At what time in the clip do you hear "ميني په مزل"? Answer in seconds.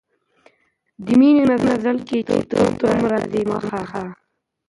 1.19-1.97